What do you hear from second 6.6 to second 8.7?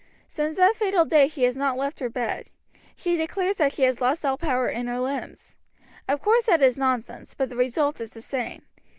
is nonsense, but the result is the same.